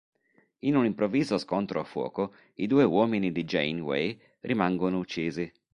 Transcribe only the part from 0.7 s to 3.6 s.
un improvviso scontro a fuoco i due uomini di